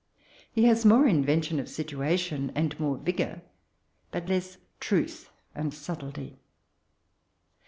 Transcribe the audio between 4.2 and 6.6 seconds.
less truth and subtlety.